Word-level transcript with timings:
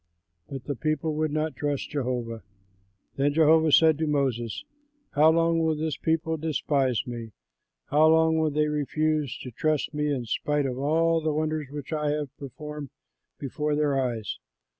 But 0.49 0.63
the 0.63 0.75
people 0.75 1.13
would 1.13 1.31
not 1.31 1.55
trust 1.55 1.91
Jehovah. 1.91 2.41
Then 3.17 3.33
Jehovah 3.35 3.71
said 3.71 3.99
to 3.99 4.07
Moses, 4.07 4.65
"How 5.11 5.29
long 5.29 5.59
will 5.59 5.75
this 5.75 5.95
people 5.95 6.37
despise 6.37 7.05
me? 7.05 7.33
How 7.85 8.07
long 8.07 8.39
will 8.39 8.49
they 8.49 8.65
refuse 8.67 9.37
to 9.43 9.51
trust 9.51 9.93
me 9.93 10.11
in 10.11 10.25
spite 10.25 10.65
of 10.65 10.79
all 10.79 11.19
of 11.19 11.23
the 11.23 11.31
wonders 11.31 11.69
which 11.69 11.93
I 11.93 12.09
have 12.09 12.35
performed 12.37 12.89
before 13.37 13.75
their 13.75 13.95
eyes? 13.95 14.39